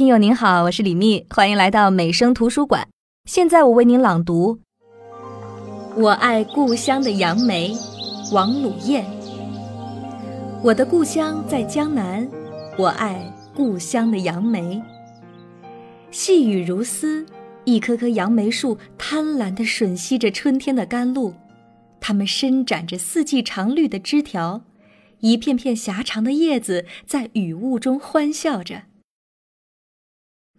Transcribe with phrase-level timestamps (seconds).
[0.00, 2.88] 听友您好，我是李蜜，欢迎来到美声图书馆。
[3.26, 4.56] 现在我为您朗读
[5.94, 7.74] 《我爱故乡的杨梅》，
[8.34, 9.04] 王鲁燕。
[10.62, 12.26] 我的故乡在江南，
[12.78, 14.82] 我爱故乡的杨梅。
[16.10, 17.26] 细雨如丝，
[17.64, 21.34] 一棵棵杨梅树贪婪地吮吸着春天的甘露，
[22.00, 24.62] 它们伸展着四季常绿的枝条，
[25.18, 28.84] 一片片狭长的叶子在雨雾中欢笑着。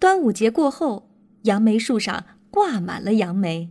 [0.01, 1.11] 端午节过后，
[1.43, 3.69] 杨梅树上挂满了杨梅。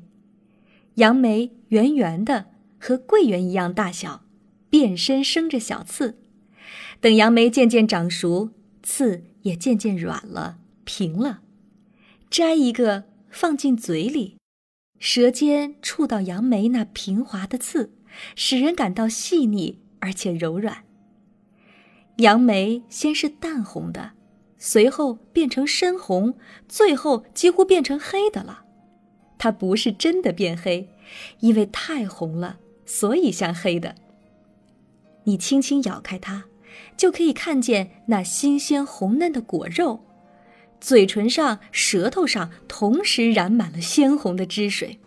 [0.94, 2.46] 杨梅圆圆的，
[2.78, 4.22] 和桂圆一样大小，
[4.68, 6.20] 遍身生着小刺。
[7.00, 11.40] 等杨梅渐渐长熟，刺也渐渐软了、平了。
[12.30, 14.36] 摘一个放进嘴里，
[15.00, 17.92] 舌尖触到杨梅那平滑的刺，
[18.36, 20.84] 使人感到细腻而且柔软。
[22.18, 24.12] 杨梅先是淡红的。
[24.62, 26.34] 随后变成深红，
[26.68, 28.65] 最后几乎变成黑的了。
[29.38, 30.90] 它不是真的变黑，
[31.40, 33.95] 因为太红了，所以像黑的。
[35.24, 36.45] 你轻轻咬开它，
[36.95, 40.04] 就可以看见那新鲜红嫩的果肉，
[40.79, 45.01] 嘴唇上、舌头上同时染满了鲜红的汁水。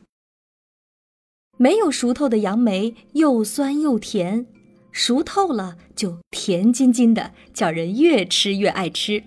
[1.58, 4.48] 没有熟透的杨梅又酸又甜，
[4.92, 9.24] 熟透了就甜津津的，叫人越吃越爱吃。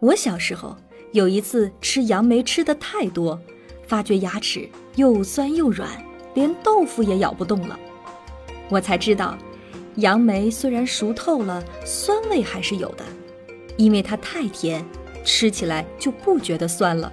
[0.00, 0.74] 我小时候
[1.12, 3.38] 有一次吃杨梅吃的太多，
[3.86, 5.90] 发觉牙齿又酸又软，
[6.32, 7.78] 连豆腐也咬不动了。
[8.70, 9.36] 我才知道，
[9.96, 13.04] 杨梅虽然熟透了，酸味还是有的，
[13.76, 14.82] 因为它太甜，
[15.22, 17.12] 吃起来就不觉得酸了。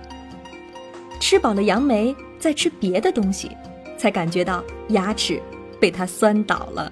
[1.19, 3.51] 吃饱了杨梅，再吃别的东西，
[3.97, 5.41] 才感觉到牙齿
[5.77, 6.89] 被它酸倒了。